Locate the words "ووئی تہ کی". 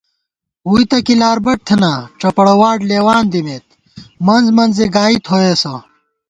0.69-1.13